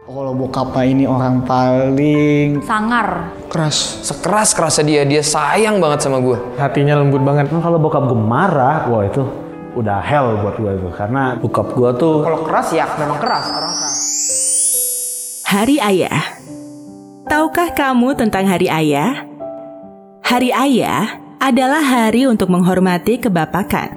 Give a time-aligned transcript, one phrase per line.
[0.00, 3.36] Kalau bokapnya ini orang paling Sangar.
[3.52, 4.00] Keras.
[4.00, 6.40] Sekeras kerasnya dia, dia sayang banget sama gue.
[6.56, 7.52] hatinya lembut banget.
[7.52, 9.20] Nah, kalau bokap gue marah, wah itu
[9.76, 10.88] udah hell buat gue itu.
[10.96, 13.98] Karena bokap gue tuh Kalau keras ya memang keras orang keras.
[15.52, 16.20] Hari Ayah.
[17.28, 19.28] Tahukah kamu tentang Hari Ayah?
[20.24, 23.92] Hari Ayah adalah hari untuk menghormati kebapakan,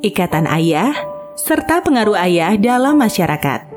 [0.00, 0.96] ikatan ayah,
[1.36, 3.73] serta pengaruh ayah dalam masyarakat.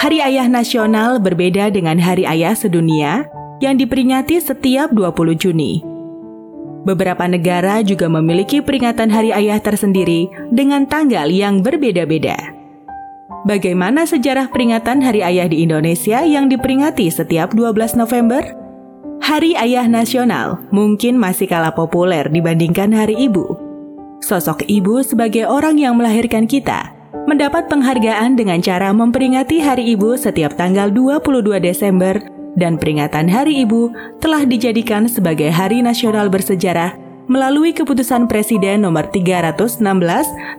[0.00, 3.28] Hari Ayah Nasional berbeda dengan Hari Ayah Sedunia
[3.60, 5.84] yang diperingati setiap 20 Juni.
[6.88, 12.32] Beberapa negara juga memiliki peringatan Hari Ayah tersendiri dengan tanggal yang berbeda-beda.
[13.44, 18.40] Bagaimana sejarah peringatan Hari Ayah di Indonesia yang diperingati setiap 12 November?
[19.20, 23.52] Hari Ayah Nasional mungkin masih kalah populer dibandingkan Hari Ibu.
[24.24, 30.54] Sosok ibu sebagai orang yang melahirkan kita mendapat penghargaan dengan cara memperingati Hari Ibu setiap
[30.54, 32.18] tanggal 22 Desember
[32.54, 33.90] dan peringatan Hari Ibu
[34.22, 36.94] telah dijadikan sebagai hari nasional bersejarah
[37.30, 39.82] melalui keputusan Presiden nomor 316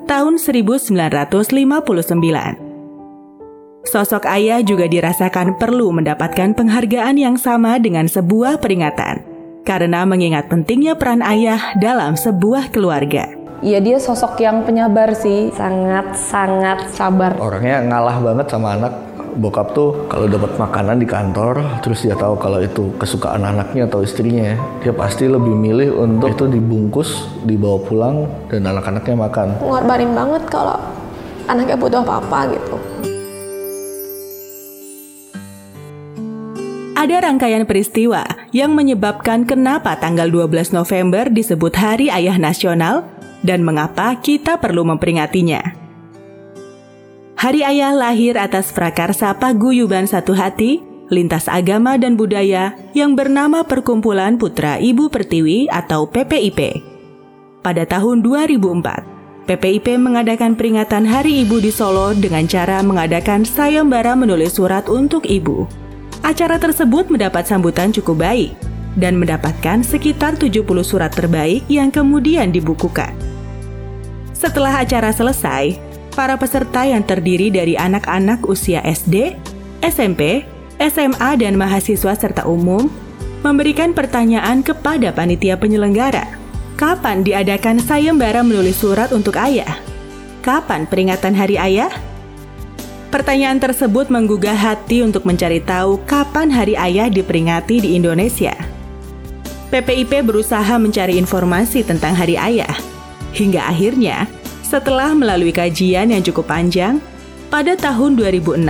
[0.08, 1.12] tahun 1959.
[3.81, 9.25] Sosok ayah juga dirasakan perlu mendapatkan penghargaan yang sama dengan sebuah peringatan
[9.66, 13.41] karena mengingat pentingnya peran ayah dalam sebuah keluarga.
[13.62, 17.38] Iya dia sosok yang penyabar sih, sangat-sangat sabar.
[17.38, 18.94] orangnya ngalah banget sama anak.
[19.38, 24.02] Bokap tuh kalau dapat makanan di kantor, terus dia tahu kalau itu kesukaan anaknya atau
[24.02, 29.48] istrinya, dia pasti lebih milih untuk itu dibungkus, dibawa pulang, dan anak-anaknya makan.
[29.62, 30.81] ngorbanin banget kalau
[31.46, 32.75] anaknya butuh apa-apa gitu.
[37.02, 43.11] Ada rangkaian peristiwa yang menyebabkan kenapa tanggal 12 November disebut Hari Ayah Nasional
[43.42, 45.81] dan mengapa kita perlu memperingatinya.
[47.42, 50.78] Hari Ayah lahir atas prakarsa paguyuban satu hati,
[51.09, 56.85] lintas agama dan budaya yang bernama Perkumpulan Putra Ibu Pertiwi atau PPIP.
[57.66, 64.62] Pada tahun 2004, PPIP mengadakan peringatan Hari Ibu di Solo dengan cara mengadakan sayembara menulis
[64.62, 65.66] surat untuk ibu.
[66.22, 68.53] Acara tersebut mendapat sambutan cukup baik
[69.02, 73.31] dan mendapatkan sekitar 70 surat terbaik yang kemudian dibukukan.
[74.41, 75.78] Setelah acara selesai,
[76.18, 79.38] para peserta yang terdiri dari anak-anak usia SD,
[79.85, 80.41] SMP,
[80.81, 82.90] SMA, dan mahasiswa serta umum
[83.46, 86.25] memberikan pertanyaan kepada panitia penyelenggara.
[86.74, 89.78] Kapan diadakan sayembara menulis surat untuk ayah?
[90.41, 91.94] Kapan peringatan Hari Ayah?
[93.13, 98.58] Pertanyaan tersebut menggugah hati untuk mencari tahu kapan Hari Ayah diperingati di Indonesia.
[99.69, 102.73] PPIP berusaha mencari informasi tentang Hari Ayah.
[103.31, 104.28] Hingga akhirnya,
[104.62, 107.00] setelah melalui kajian yang cukup panjang,
[107.52, 108.64] pada tahun 2006,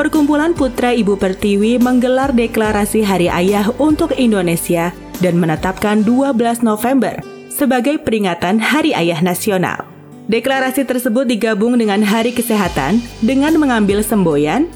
[0.00, 7.20] Perkumpulan Putra Ibu Pertiwi menggelar deklarasi Hari Ayah untuk Indonesia dan menetapkan 12 November
[7.52, 9.84] sebagai peringatan Hari Ayah Nasional.
[10.30, 14.72] Deklarasi tersebut digabung dengan Hari Kesehatan dengan mengambil semboyan,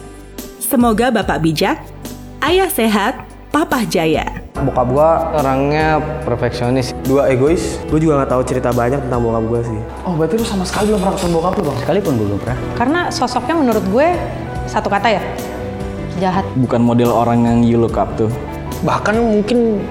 [0.60, 1.80] Semoga Bapak bijak,
[2.44, 4.43] Ayah sehat, Papa jaya.
[4.54, 6.94] Bokap gua orangnya perfeksionis.
[7.02, 9.80] Dua egois, gue juga nggak tahu cerita banyak tentang bokap gue sih.
[10.06, 11.76] Oh berarti lu sama sekali belum pernah ketemu bokap lu bang?
[11.82, 12.58] Sekalipun gue belum pernah.
[12.78, 14.08] Karena sosoknya menurut gue
[14.70, 15.22] satu kata ya,
[16.22, 16.46] jahat.
[16.54, 18.30] bukan model orang yang you look up tuh.
[18.86, 19.82] Bahkan mungkin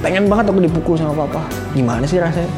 [0.00, 1.44] pengen banget aku dipukul sama papa.
[1.76, 2.48] Gimana sih rasanya?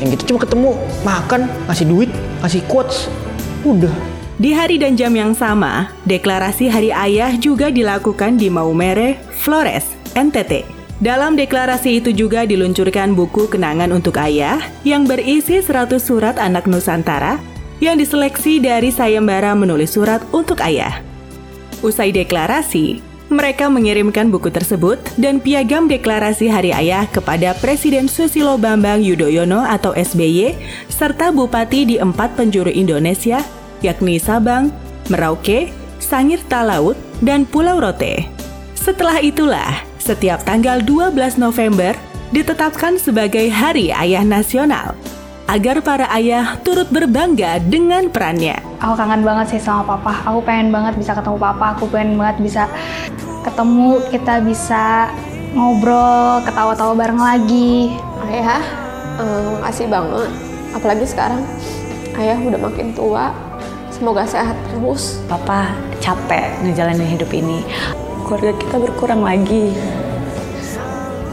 [0.00, 0.70] Yang gitu cuma ketemu,
[1.04, 2.10] makan, ngasih duit,
[2.40, 3.12] ngasih quotes,
[3.60, 3.92] udah.
[4.40, 10.77] Di hari dan jam yang sama, deklarasi Hari Ayah juga dilakukan di Maumere, Flores, NTT.
[10.98, 17.38] Dalam deklarasi itu juga diluncurkan buku kenangan untuk ayah yang berisi 100 surat anak Nusantara
[17.78, 20.98] yang diseleksi dari sayembara menulis surat untuk ayah.
[21.86, 22.98] Usai deklarasi,
[23.30, 29.94] mereka mengirimkan buku tersebut dan piagam deklarasi Hari Ayah kepada Presiden Susilo Bambang Yudhoyono atau
[29.94, 30.58] SBY
[30.90, 33.38] serta bupati di empat penjuru Indonesia
[33.86, 34.74] yakni Sabang,
[35.06, 35.70] Merauke,
[36.02, 38.26] Sangir Talaut, dan Pulau Rote.
[38.74, 41.92] Setelah itulah, setiap tanggal 12 November
[42.32, 44.96] ditetapkan sebagai Hari Ayah Nasional
[45.44, 48.56] agar para ayah turut berbangga dengan perannya.
[48.80, 50.16] Aku kangen banget sih sama papa.
[50.24, 51.76] Aku pengen banget bisa ketemu papa.
[51.76, 52.64] Aku pengen banget bisa
[53.44, 55.12] ketemu, kita bisa
[55.52, 57.92] ngobrol, ketawa-tawa bareng lagi.
[58.32, 58.64] Ayah,
[59.20, 60.30] eh, makasih banget.
[60.72, 61.44] Apalagi sekarang
[62.16, 63.28] ayah udah makin tua.
[63.92, 65.20] Semoga sehat terus.
[65.28, 65.68] Papa
[66.00, 67.60] capek ngejalanin hidup ini.
[68.28, 69.72] Keluarga kita berkurang lagi.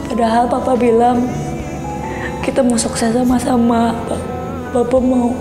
[0.08, 1.28] Padahal papa bilang
[2.40, 3.92] kita mau sukses sama-sama.
[4.72, 5.36] Bapak mau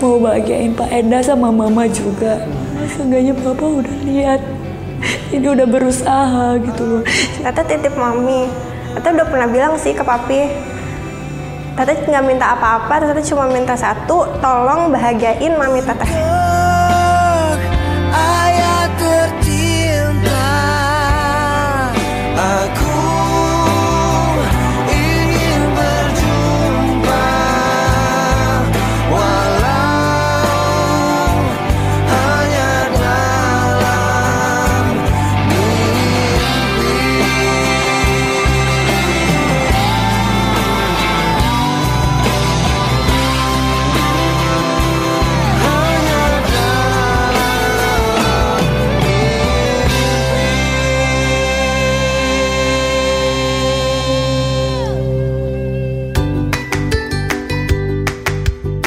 [0.00, 2.40] mau bahagiain Pak Enda sama Mama juga.
[2.88, 4.40] Seenggaknya Papa udah lihat.
[5.28, 7.02] Ini udah berusaha gitu loh.
[7.44, 8.48] Tata titip mami.
[8.96, 10.48] Tata udah pernah bilang sih ke papi.
[11.76, 16.08] Tata nggak minta apa-apa, Tata cuma minta satu, tolong bahagiain mami Tata.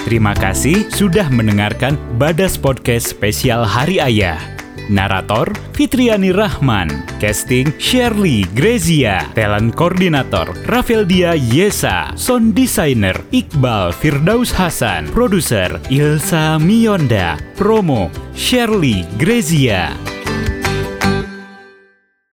[0.08, 4.40] Terima kasih sudah mendengarkan Badas Podcast spesial Hari Ayah.
[4.88, 6.88] Narator Fitriani Rahman,
[7.20, 17.36] casting Shirley Grezia, talent koordinator Rafeldia Yesa, sound designer Iqbal Firdaus Hasan, produser Ilsa Mionda,
[17.60, 19.92] promo Shirley Grezia.